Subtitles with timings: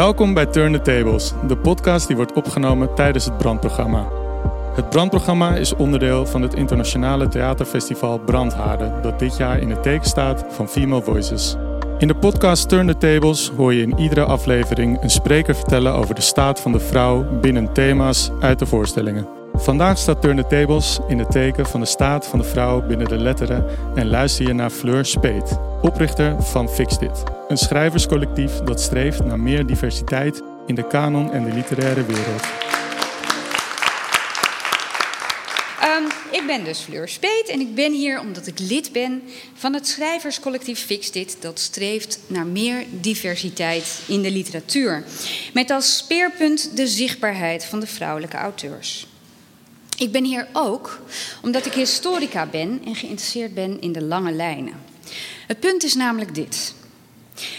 [0.00, 4.08] Welkom bij Turn the Tables, de podcast die wordt opgenomen tijdens het brandprogramma.
[4.74, 10.06] Het brandprogramma is onderdeel van het internationale theaterfestival Brandhaarden, dat dit jaar in het teken
[10.06, 11.56] staat van Female Voices.
[11.98, 16.14] In de podcast Turn the Tables hoor je in iedere aflevering een spreker vertellen over
[16.14, 19.39] de staat van de vrouw binnen thema's uit de voorstellingen.
[19.60, 23.08] Vandaag staat Turn the Tables in het teken van de staat van de vrouw binnen
[23.08, 28.80] de letteren en luister je naar Fleur Speet, oprichter van Fix Dit, een schrijverscollectief dat
[28.80, 32.42] streeft naar meer diversiteit in de kanon en de literaire wereld.
[35.82, 39.22] Um, ik ben dus Fleur Speet en ik ben hier omdat ik lid ben
[39.54, 45.04] van het schrijverscollectief Fix Dit, dat streeft naar meer diversiteit in de literatuur.
[45.52, 49.08] Met als speerpunt de zichtbaarheid van de vrouwelijke auteurs.
[50.00, 51.00] Ik ben hier ook
[51.42, 54.74] omdat ik historica ben en geïnteresseerd ben in de lange lijnen.
[55.46, 56.74] Het punt is namelijk dit.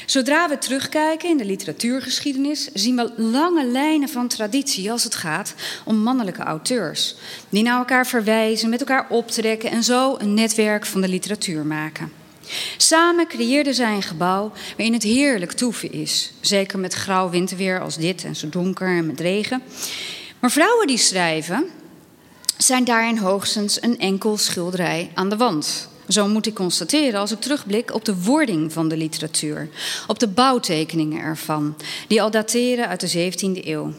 [0.06, 5.54] Zodra we terugkijken in de literatuurgeschiedenis, zien we lange lijnen van traditie als het gaat
[5.86, 7.16] om mannelijke auteurs.
[7.50, 12.12] Die naar elkaar verwijzen, met elkaar optrekken en zo een netwerk van de literatuur maken.
[12.78, 16.34] Samen creëerden zij een gebouw waarin het heerlijk toeven is.
[16.40, 19.62] Zeker met grauw winterweer als dit en zo donker en met regen.
[20.40, 21.70] Maar vrouwen die schrijven,
[22.66, 25.90] zijn daarin hoogstens een enkel schilderij aan de wand.
[26.08, 29.70] Zo moet ik constateren als ik terugblik op de wording van de literatuur,
[30.08, 31.76] op de bouwtekeningen ervan,
[32.08, 33.94] die al dateren uit de 17e eeuw.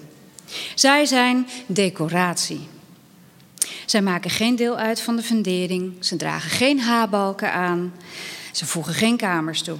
[0.74, 2.68] Zij zijn decoratie.
[3.86, 7.92] Zij maken geen deel uit van de fundering, ze dragen geen haarbalken aan,
[8.52, 9.76] ze voegen geen kamers toe.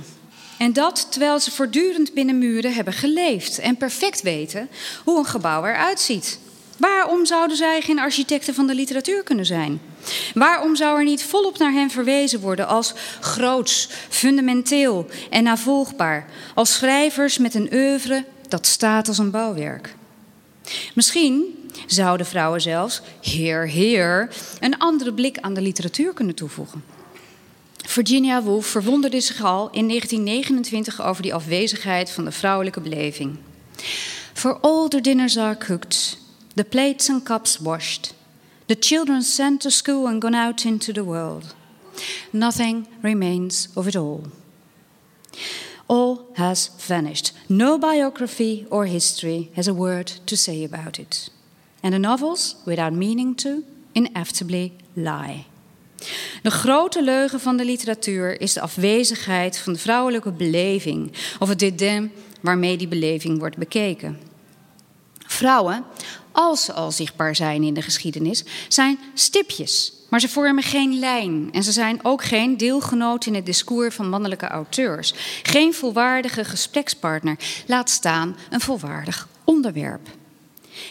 [0.58, 4.68] En dat terwijl ze voortdurend binnen muren hebben geleefd en perfect weten
[5.04, 6.38] hoe een gebouw eruit ziet.
[6.82, 9.80] Waarom zouden zij geen architecten van de literatuur kunnen zijn?
[10.34, 16.72] Waarom zou er niet volop naar hen verwezen worden als groots, fundamenteel en navolgbaar, als
[16.72, 19.94] schrijvers met een oeuvre dat staat als een bouwwerk?
[20.94, 24.28] Misschien zouden vrouwen zelfs, heer, heer,
[24.60, 26.84] een andere blik aan de literatuur kunnen toevoegen.
[27.76, 33.36] Virginia Woolf verwonderde zich al in 1929 over die afwezigheid van de vrouwelijke beleving.
[34.32, 36.20] For all the dinners are cooked,
[36.54, 38.14] the plates and cups washed,
[38.66, 41.54] the children sent to school and gone out into the world.
[42.32, 44.24] Nothing remains of it all.
[45.86, 47.32] All has vanished.
[47.48, 51.30] No biography or history has a word to say about it.
[51.82, 55.46] And the novels, without meaning to, inevitably lie.
[56.42, 61.58] De grote leugen van de literatuur is de afwezigheid van de vrouwelijke beleving, of het
[61.58, 64.20] dédain waarmee die beleving wordt bekeken.
[65.18, 65.84] Vrouwen,
[66.32, 69.92] als ze al zichtbaar zijn in de geschiedenis, zijn stipjes.
[70.08, 74.08] Maar ze vormen geen lijn en ze zijn ook geen deelgenoot in het discours van
[74.08, 75.14] mannelijke auteurs.
[75.42, 80.08] Geen volwaardige gesprekspartner, laat staan een volwaardig onderwerp.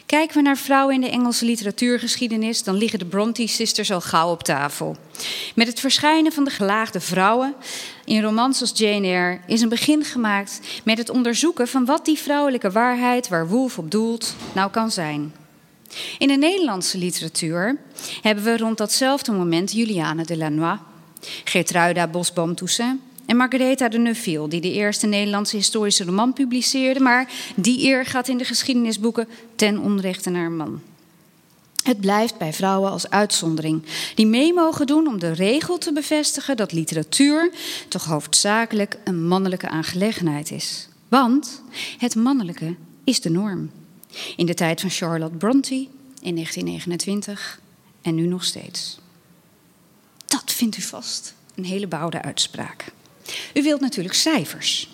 [0.05, 4.43] Kijken we naar vrouwen in de Engelse literatuurgeschiedenis, dan liggen de Bronte-sisters al gauw op
[4.43, 4.95] tafel.
[5.55, 7.55] Met het verschijnen van de gelaagde vrouwen
[8.05, 12.17] in romans als Jane Eyre is een begin gemaakt met het onderzoeken van wat die
[12.17, 15.33] vrouwelijke waarheid waar Woolf op doelt nou kan zijn.
[16.17, 17.77] In de Nederlandse literatuur
[18.21, 20.79] hebben we rond datzelfde moment Juliane de Lanois,
[21.43, 22.99] Gertruida Bosboom-Toussaint
[23.31, 28.27] en Margaretha de Neufville, die de eerste Nederlandse historische roman publiceerde, maar die eer gaat
[28.27, 30.81] in de geschiedenisboeken ten onrechte naar een man.
[31.83, 33.83] Het blijft bij vrouwen als uitzondering,
[34.15, 37.51] die mee mogen doen om de regel te bevestigen dat literatuur
[37.87, 40.87] toch hoofdzakelijk een mannelijke aangelegenheid is.
[41.07, 41.61] Want
[41.97, 43.71] het mannelijke is de norm.
[44.35, 45.75] In de tijd van Charlotte Bronte
[46.21, 47.59] in 1929
[48.01, 48.99] en nu nog steeds.
[50.25, 52.91] Dat vindt u vast een hele bouwde uitspraak.
[53.53, 54.89] U wilt natuurlijk cijfers.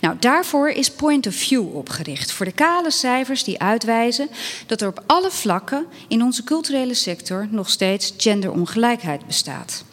[0.00, 2.32] Nou, daarvoor is Point of View opgericht.
[2.32, 4.28] Voor de kale cijfers die uitwijzen
[4.66, 9.84] dat er op alle vlakken in onze culturele sector nog steeds genderongelijkheid bestaat.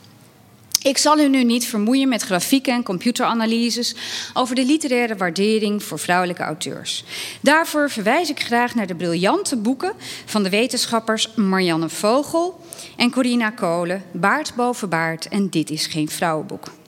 [0.81, 3.95] Ik zal u nu niet vermoeien met grafieken en computeranalyses
[4.33, 7.03] over de literaire waardering voor vrouwelijke auteurs.
[7.41, 9.93] Daarvoor verwijs ik graag naar de briljante boeken
[10.25, 12.65] van de wetenschappers Marianne Vogel
[12.97, 16.78] en Corina Kolen, Baard boven baard en Dit is geen vrouwenboek.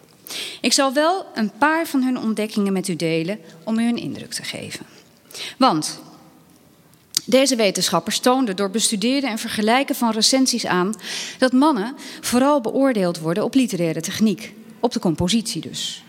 [0.61, 4.33] Ik zal wel een paar van hun ontdekkingen met u delen om u een indruk
[4.33, 4.85] te geven.
[5.57, 5.99] Want
[7.25, 10.93] deze wetenschappers toonden door bestuderen en vergelijken van recensies aan
[11.37, 16.03] dat mannen vooral beoordeeld worden op literaire techniek, op de compositie dus.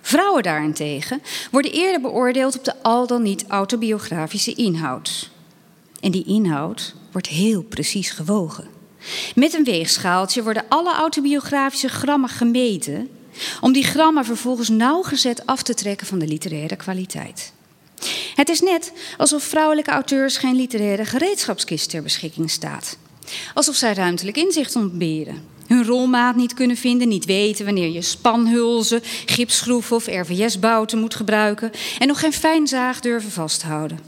[0.00, 5.30] Vrouwen daarentegen worden eerder beoordeeld op de al dan niet autobiografische inhoud.
[6.00, 8.68] En die inhoud wordt heel precies gewogen.
[9.34, 13.08] Met een weegschaaltje worden alle autobiografische grammen gemeten
[13.60, 17.52] om die grammen vervolgens nauwgezet af te trekken van de literaire kwaliteit.
[18.34, 22.98] Het is net alsof vrouwelijke auteurs geen literaire gereedschapskist ter beschikking staat.
[23.54, 25.42] Alsof zij ruimtelijk inzicht ontberen.
[25.66, 31.70] Hun rolmaat niet kunnen vinden, niet weten wanneer je spanhulzen, gipsschroeven of RVS-bouten moet gebruiken
[31.98, 33.98] en nog geen fijnzaag durven vasthouden.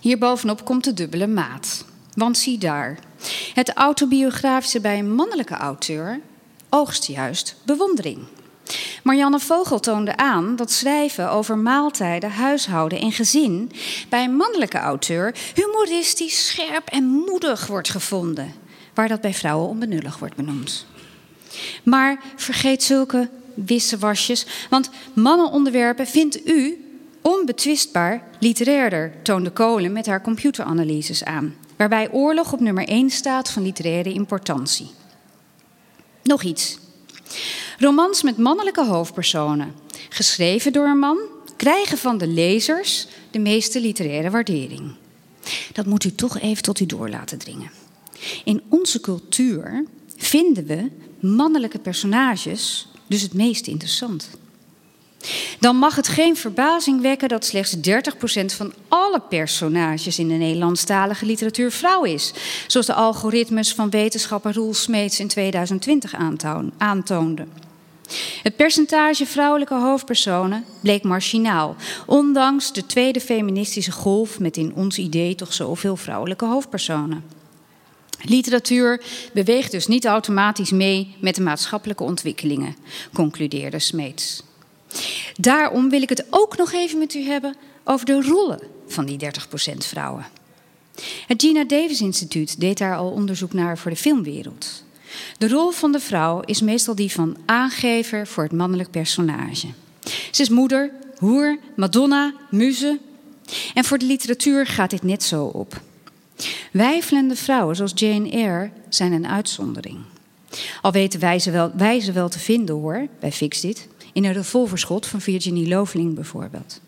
[0.00, 1.84] Hierbovenop komt de dubbele maat.
[2.14, 2.98] Want zie daar,
[3.54, 6.20] het autobiografische bij een mannelijke auteur
[6.68, 8.18] oogst juist bewondering.
[9.02, 13.70] Marianne Vogel toonde aan dat schrijven over maaltijden, huishouden en gezin
[14.08, 18.54] bij een mannelijke auteur humoristisch, scherp en moedig wordt gevonden,
[18.94, 20.86] waar dat bij vrouwen onbenullig wordt benoemd.
[21.82, 26.84] Maar vergeet zulke wissewasjes, want mannenonderwerpen vindt u
[27.22, 33.62] onbetwistbaar literairder, toonde Kolen met haar computeranalyses aan, waarbij oorlog op nummer 1 staat van
[33.62, 34.90] literaire importantie.
[36.28, 36.78] Nog iets.
[37.78, 39.74] Romans met mannelijke hoofdpersonen,
[40.08, 41.18] geschreven door een man,
[41.56, 44.94] krijgen van de lezers de meeste literaire waardering.
[45.72, 47.70] Dat moet u toch even tot u door laten dringen.
[48.44, 49.84] In onze cultuur
[50.16, 50.90] vinden we
[51.20, 54.30] mannelijke personages dus het meest interessant.
[55.60, 57.80] Dan mag het geen verbazing wekken dat slechts 30%
[58.56, 62.32] van alle personages in de Nederlandstalige literatuur vrouw is.
[62.66, 66.14] Zoals de algoritmes van wetenschapper Roel Smeets in 2020
[66.78, 67.52] aantoonden.
[68.42, 71.76] Het percentage vrouwelijke hoofdpersonen bleek marginaal,
[72.06, 77.24] ondanks de tweede feministische golf met in ons idee toch zoveel vrouwelijke hoofdpersonen.
[78.22, 82.76] Literatuur beweegt dus niet automatisch mee met de maatschappelijke ontwikkelingen,
[83.12, 84.42] concludeerde Smeets.
[85.36, 89.18] Daarom wil ik het ook nog even met u hebben over de rollen van die
[89.24, 90.26] 30% vrouwen.
[91.26, 94.84] Het Gina Davis Instituut deed daar al onderzoek naar voor de filmwereld.
[95.38, 99.66] De rol van de vrouw is meestal die van aangever voor het mannelijk personage.
[100.30, 102.98] Ze is moeder, hoer, madonna, muze.
[103.74, 105.80] En voor de literatuur gaat dit net zo op.
[106.72, 109.98] Wijfelende vrouwen zoals Jane Eyre zijn een uitzondering.
[110.82, 113.88] Al weten wij ze wel, wij ze wel te vinden hoor, bij Fixdit.
[114.18, 116.80] In een revolverschot van Virginie Loveling bijvoorbeeld.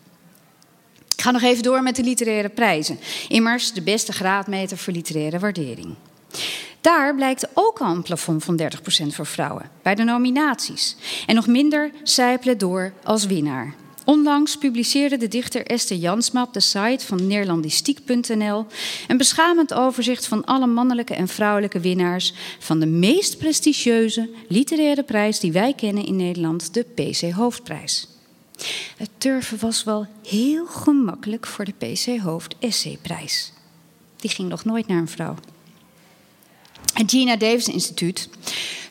[1.15, 2.99] Ik ga nog even door met de literaire prijzen.
[3.27, 5.95] Immers de beste graadmeter voor literaire waardering.
[6.81, 8.65] Daar blijkt ook al een plafond van 30%
[9.07, 10.95] voor vrouwen bij de nominaties.
[11.25, 13.73] En nog minder zijpelen door als winnaar.
[14.05, 18.65] Onlangs publiceerde de dichter Esther Jansma op de site van Neerlandistiek.nl
[19.07, 25.39] een beschamend overzicht van alle mannelijke en vrouwelijke winnaars van de meest prestigieuze literaire prijs
[25.39, 28.07] die wij kennen in Nederland, de PC Hoofdprijs.
[28.97, 33.53] Het turven was wel heel gemakkelijk voor de PC Hoofd Essayprijs.
[34.15, 35.35] Die ging nog nooit naar een vrouw.
[37.01, 38.29] Het Gina Davis Instituut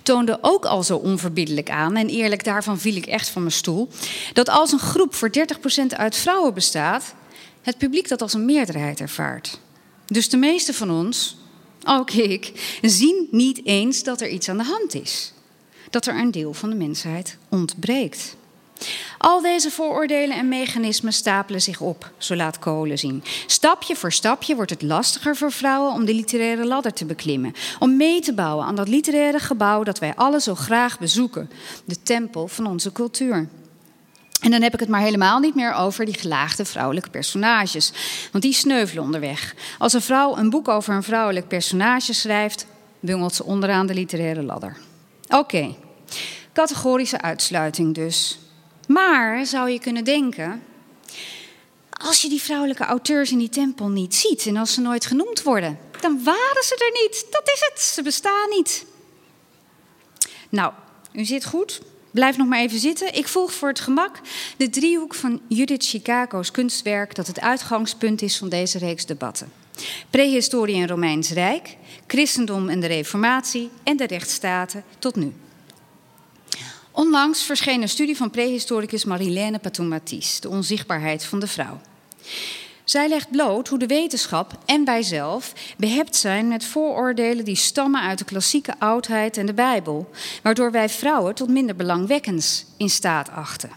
[0.03, 3.89] toonde ook al zo onverbiddelijk aan, en eerlijk daarvan viel ik echt van mijn stoel,
[4.33, 7.15] dat als een groep voor 30% uit vrouwen bestaat,
[7.63, 9.59] het publiek dat als een meerderheid ervaart.
[10.07, 11.37] Dus de meeste van ons,
[11.85, 15.33] ook ik, zien niet eens dat er iets aan de hand is.
[15.91, 18.37] Dat er een deel van de mensheid ontbreekt.
[19.19, 23.25] Al deze vooroordelen en mechanismen stapelen zich op, zo laat Kolen zien.
[23.47, 27.55] Stapje voor stapje wordt het lastiger voor vrouwen om de literaire ladder te beklimmen.
[27.79, 31.51] Om mee te bouwen aan dat literaire gebouw dat wij alle zo graag bezoeken.
[31.85, 33.49] De tempel van onze cultuur.
[34.41, 37.93] En dan heb ik het maar helemaal niet meer over die gelaagde vrouwelijke personages.
[38.33, 39.55] Want die sneuvelen onderweg.
[39.79, 42.67] Als een vrouw een boek over een vrouwelijk personage schrijft,
[43.01, 44.77] bungelt ze onderaan de literaire ladder.
[45.29, 45.75] Oké,
[46.53, 48.39] categorische uitsluiting dus.
[48.93, 50.63] Maar zou je kunnen denken,
[51.91, 55.43] als je die vrouwelijke auteurs in die tempel niet ziet en als ze nooit genoemd
[55.43, 57.27] worden, dan waren ze er niet.
[57.31, 58.85] Dat is het, ze bestaan niet.
[60.49, 60.73] Nou,
[61.13, 61.81] u zit goed.
[62.11, 63.15] Blijf nog maar even zitten.
[63.15, 64.21] Ik volg voor het gemak
[64.57, 69.53] de driehoek van Judith Chicago's kunstwerk dat het uitgangspunt is van deze reeks debatten.
[70.11, 75.33] Prehistorie en Romeins Rijk, christendom en de reformatie en de rechtsstaten tot nu.
[76.93, 81.81] Onlangs verscheen een studie van prehistoricus Marilène Patou-Matisse, De onzichtbaarheid van de vrouw.
[82.85, 88.01] Zij legt bloot hoe de wetenschap en wij zelf behept zijn met vooroordelen die stammen
[88.01, 90.11] uit de klassieke oudheid en de Bijbel,
[90.43, 93.71] waardoor wij vrouwen tot minder belangwekkends in staat achten.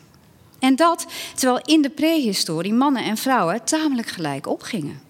[0.60, 1.06] En dat
[1.36, 5.02] terwijl in de prehistorie mannen en vrouwen tamelijk gelijk opgingen.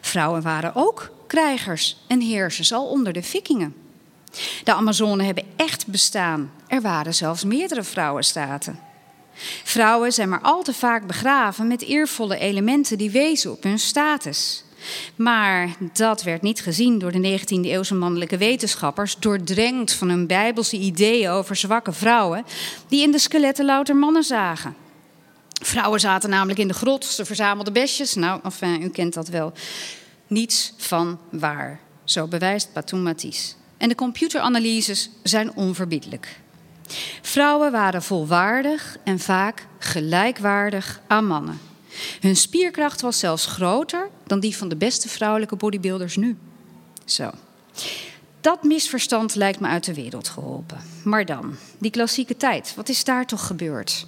[0.00, 3.74] Vrouwen waren ook krijgers en heersers al onder de vikingen.
[4.64, 6.50] De Amazonen hebben echt bestaan.
[6.66, 8.78] Er waren zelfs meerdere vrouwenstaten.
[9.64, 14.64] Vrouwen zijn maar al te vaak begraven met eervolle elementen die wezen op hun status.
[15.16, 21.30] Maar dat werd niet gezien door de 19e-eeuwse mannelijke wetenschappers, doordrenkt van hun bijbelse ideeën
[21.30, 22.44] over zwakke vrouwen,
[22.88, 24.76] die in de skeletten louter mannen zagen.
[25.62, 28.14] Vrouwen zaten namelijk in de grot, ze verzamelden besjes.
[28.14, 29.52] Nou, enfin, u kent dat wel.
[30.26, 31.80] Niets van waar.
[32.04, 33.57] Zo bewijst Batum Matisse.
[33.78, 36.40] En de computeranalyses zijn onverbiedelijk.
[37.22, 41.60] Vrouwen waren volwaardig en vaak gelijkwaardig aan mannen.
[42.20, 46.36] Hun spierkracht was zelfs groter dan die van de beste vrouwelijke bodybuilders nu.
[47.04, 47.30] Zo.
[48.40, 50.80] Dat misverstand lijkt me uit de wereld geholpen.
[51.04, 54.06] Maar dan, die klassieke tijd, wat is daar toch gebeurd?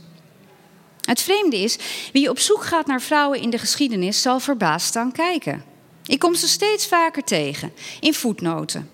[1.00, 1.78] Het vreemde is,
[2.12, 5.64] wie op zoek gaat naar vrouwen in de geschiedenis zal verbaasd staan kijken.
[6.06, 8.90] Ik kom ze steeds vaker tegen, in voetnoten.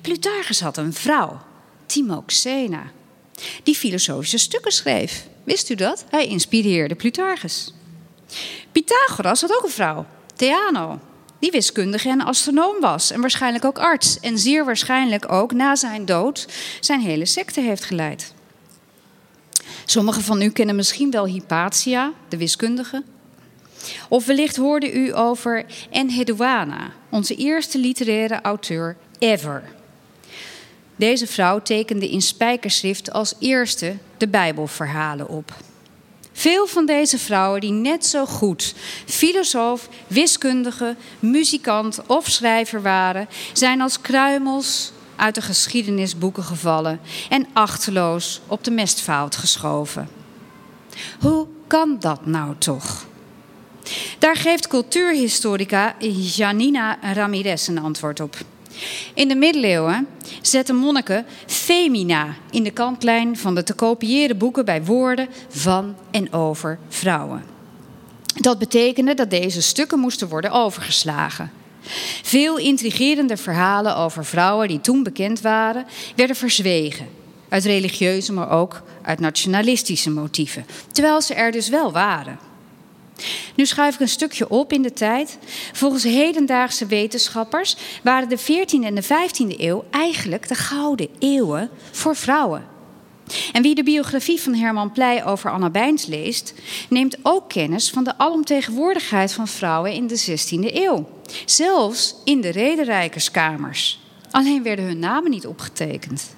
[0.00, 1.40] Plutarchus had een vrouw,
[1.86, 2.90] Timoxena,
[3.62, 5.26] die filosofische stukken schreef.
[5.44, 6.04] Wist u dat?
[6.10, 7.72] Hij inspireerde Plutarchus.
[8.72, 10.06] Pythagoras had ook een vrouw,
[10.36, 11.00] Theano,
[11.38, 16.04] die wiskundige en astronoom was en waarschijnlijk ook arts en zeer waarschijnlijk ook na zijn
[16.04, 16.48] dood
[16.80, 18.32] zijn hele secte heeft geleid.
[19.84, 23.02] Sommigen van u kennen misschien wel Hypatia, de wiskundige.
[24.08, 29.62] Of wellicht hoorde u over Enheduana, onze eerste literaire auteur ever.
[30.96, 35.54] Deze vrouw tekende in spijkerschrift als eerste de Bijbelverhalen op.
[36.32, 38.74] Veel van deze vrouwen die net zo goed
[39.06, 48.40] filosoof, wiskundige, muzikant of schrijver waren, zijn als kruimels uit de geschiedenisboeken gevallen en achterloos
[48.46, 50.08] op de mestfout geschoven.
[51.20, 53.06] Hoe kan dat nou toch?
[54.18, 55.94] Daar geeft cultuurhistorica
[56.36, 58.36] Janina Ramirez een antwoord op.
[59.14, 60.06] In de middeleeuwen
[60.42, 66.32] zetten monniken femina in de kantlijn van de te kopiëren boeken bij woorden van en
[66.32, 67.44] over vrouwen.
[68.34, 71.50] Dat betekende dat deze stukken moesten worden overgeslagen.
[72.22, 77.06] Veel intrigerende verhalen over vrouwen die toen bekend waren, werden verzwegen.
[77.48, 80.66] Uit religieuze, maar ook uit nationalistische motieven.
[80.92, 82.38] Terwijl ze er dus wel waren.
[83.54, 85.38] Nu schuif ik een stukje op in de tijd.
[85.72, 92.16] Volgens hedendaagse wetenschappers waren de 14e en de 15e eeuw eigenlijk de gouden eeuwen voor
[92.16, 92.76] vrouwen.
[93.52, 96.54] En wie de biografie van Herman Pleij over Anna Bijns leest,
[96.88, 101.08] neemt ook kennis van de alomtegenwoordigheid van vrouwen in de 16e eeuw.
[101.44, 104.00] Zelfs in de rederijkerskamers.
[104.30, 106.36] Alleen werden hun namen niet opgetekend.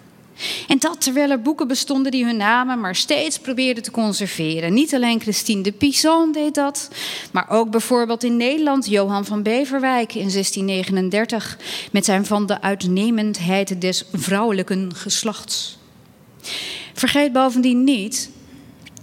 [0.69, 4.75] En dat terwijl er boeken bestonden die hun namen maar steeds probeerden te conserveren.
[4.75, 6.89] Niet alleen Christine de Pizan deed dat,
[7.33, 11.59] maar ook bijvoorbeeld in Nederland Johan van Beverwijk in 1639
[11.93, 15.79] met zijn van de uitnemendheid des vrouwelijke geslachts.
[16.95, 18.31] Vergeet bovendien niet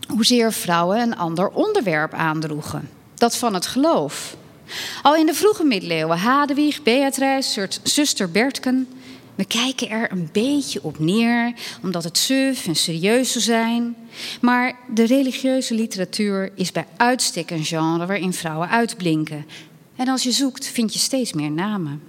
[0.08, 4.36] hoezeer vrouwen een ander onderwerp aandroegen: dat van het geloof.
[5.02, 8.88] Al in de vroege middeleeuwen, Hadewig, Beatrice, zuster Bertken,
[9.38, 13.96] we kijken er een beetje op neer, omdat het suf en serieus zou zijn.
[14.42, 19.46] Maar de religieuze literatuur is bij uitstek een genre waarin vrouwen uitblinken.
[19.96, 22.02] En als je zoekt, vind je steeds meer namen.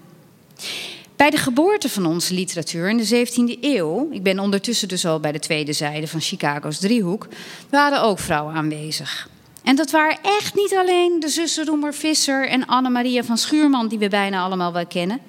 [1.17, 5.21] Bij de geboorte van onze literatuur in de 17e eeuw, ik ben ondertussen dus al
[5.21, 7.29] bij de tweede zijde van Chicago's driehoek,
[7.71, 9.29] waren ook vrouwen aanwezig.
[9.63, 13.99] En dat waren echt niet alleen de zussen Roemer Visser en Anne-Maria van Schuurman, die
[13.99, 15.21] we bijna allemaal wel kennen.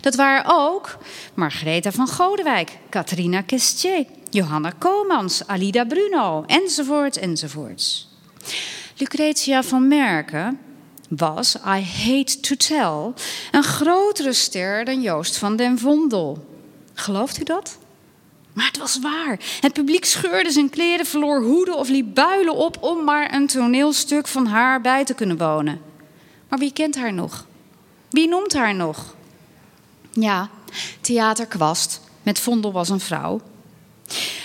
[0.00, 0.98] Dat waren ook
[1.34, 8.08] Margaretha van Godewijk, Catharina Kestier, Johanna Komans, Alida Bruno, enzovoort, enzovoorts.
[8.96, 10.58] Lucretia van Merken
[11.08, 13.12] was, I hate to tell,
[13.50, 16.46] een grotere ster dan Joost van den Vondel.
[16.94, 17.78] Gelooft u dat?
[18.58, 19.38] Maar het was waar.
[19.60, 24.26] Het publiek scheurde zijn kleren, verloor hoeden of liep builen op om maar een toneelstuk
[24.26, 25.80] van haar bij te kunnen wonen.
[26.48, 27.46] Maar wie kent haar nog?
[28.10, 29.14] Wie noemt haar nog?
[30.10, 30.48] Ja,
[31.00, 33.40] Theater Kwast met Vondel was een vrouw.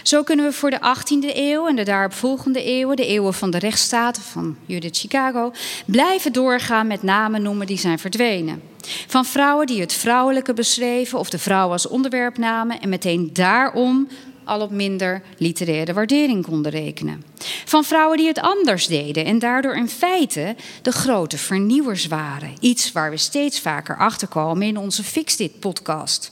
[0.03, 3.57] Zo kunnen we voor de 18e eeuw en de daaropvolgende eeuwen, de eeuwen van de
[3.60, 5.51] rechtsstaten van Judith Chicago,
[5.86, 8.62] blijven doorgaan met namen noemen die zijn verdwenen.
[9.07, 14.07] Van vrouwen die het vrouwelijke beschreven of de vrouw als onderwerp namen en meteen daarom
[14.43, 17.24] al op minder literaire waardering konden rekenen.
[17.65, 22.53] Van vrouwen die het anders deden en daardoor in feite de grote vernieuwers waren.
[22.60, 26.31] Iets waar we steeds vaker achter komen in onze Fix Dit podcast.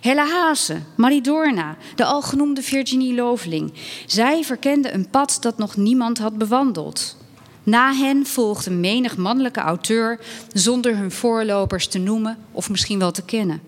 [0.00, 3.72] Helle Haase, Marie Dorna, de al genoemde Virginie Loveling.
[4.06, 7.16] Zij verkenden een pad dat nog niemand had bewandeld.
[7.62, 10.20] Na hen volgde menig mannelijke auteur
[10.52, 13.60] zonder hun voorlopers te noemen of misschien wel te kennen.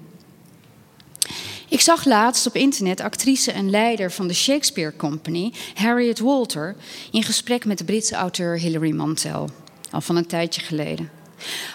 [1.69, 6.77] Ik zag laatst op internet actrice en leider van de Shakespeare Company, Harriet Walter,
[7.11, 9.51] in gesprek met de Britse auteur Hilary Mantel,
[9.91, 11.11] al van een tijdje geleden.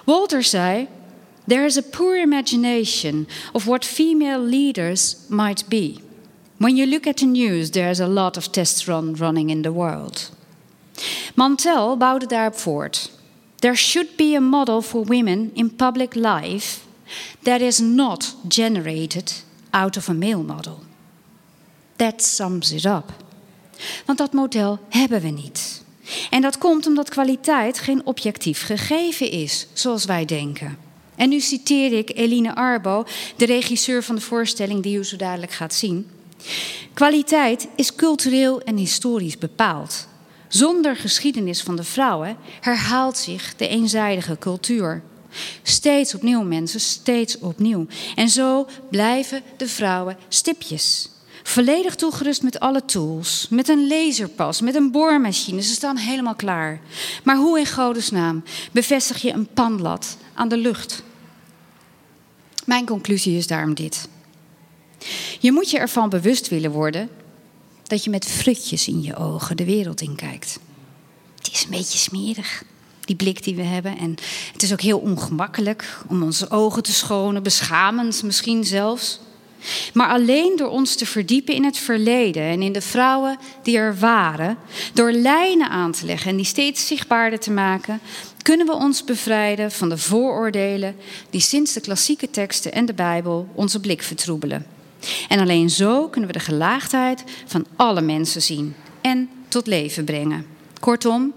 [0.05, 0.87] Walter zei:
[1.47, 6.01] There is a poor imagination of what female leaders might be.
[6.57, 9.71] When you look at the news, there is a lot of testosterone running in the
[9.71, 10.29] world.
[11.35, 13.11] Mantel bouwde daarop voort.
[13.59, 16.85] There should be a model for women in public life
[17.43, 20.79] that is not generated out of a male model.
[21.95, 23.11] That sums it up.
[24.05, 25.83] Want dat model hebben we niet.
[26.29, 30.77] En dat komt omdat kwaliteit geen objectief gegeven is, zoals wij denken.
[31.15, 35.51] En nu citeer ik Eline Arbo, de regisseur van de voorstelling die u zo dadelijk
[35.51, 36.07] gaat zien.
[36.93, 40.07] Kwaliteit is cultureel en historisch bepaald.
[40.47, 45.01] Zonder geschiedenis van de vrouwen herhaalt zich de eenzijdige cultuur.
[45.63, 47.85] Steeds opnieuw, mensen, steeds opnieuw.
[48.15, 51.09] En zo blijven de vrouwen stipjes.
[51.43, 55.61] Volledig toegerust met alle tools, met een laserpas, met een boormachine.
[55.61, 56.81] Ze staan helemaal klaar.
[57.23, 61.03] Maar hoe in godesnaam bevestig je een panlat aan de lucht?
[62.65, 64.07] Mijn conclusie is daarom dit.
[65.39, 67.09] Je moet je ervan bewust willen worden
[67.83, 70.59] dat je met frutjes in je ogen de wereld inkijkt.
[71.37, 72.63] Het is een beetje smerig,
[73.01, 73.97] die blik die we hebben.
[73.97, 74.15] En
[74.51, 79.19] het is ook heel ongemakkelijk om onze ogen te schonen, beschamend misschien zelfs.
[79.93, 83.97] Maar alleen door ons te verdiepen in het verleden en in de vrouwen die er
[83.99, 84.57] waren,
[84.93, 87.99] door lijnen aan te leggen en die steeds zichtbaarder te maken,
[88.41, 90.95] kunnen we ons bevrijden van de vooroordelen
[91.29, 94.65] die sinds de klassieke teksten en de Bijbel onze blik vertroebelen.
[95.27, 100.45] En alleen zo kunnen we de gelaagdheid van alle mensen zien en tot leven brengen.
[100.79, 101.33] Kortom,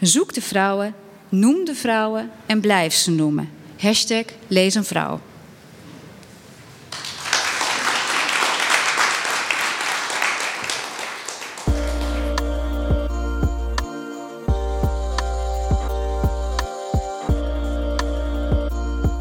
[0.00, 0.94] zoek de vrouwen,
[1.28, 3.50] noem de vrouwen en blijf ze noemen.
[3.76, 5.20] Hashtag lees een vrouw.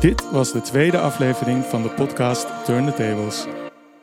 [0.08, 3.67] Dit was de tweede aflevering van de podcast Turn the Tables.